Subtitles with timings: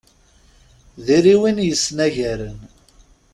[1.05, 2.59] Diri win yesnagaren.